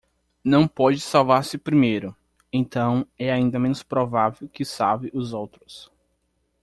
[0.43, 2.15] Não pode salvar-se primeiro,
[2.51, 5.91] então é ainda menos provável que salve os outros